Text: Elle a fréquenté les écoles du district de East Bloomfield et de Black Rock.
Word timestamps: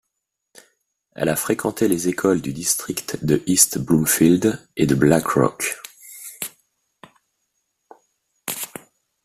Elle 1.13 1.29
a 1.29 1.35
fréquenté 1.35 1.87
les 1.87 2.07
écoles 2.07 2.41
du 2.41 2.53
district 2.53 3.23
de 3.23 3.43
East 3.45 3.77
Bloomfield 3.77 4.59
et 4.75 4.87
de 4.87 4.95
Black 4.95 5.27
Rock. 5.27 5.79